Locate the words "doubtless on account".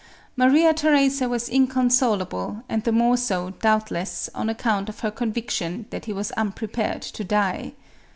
3.61-4.89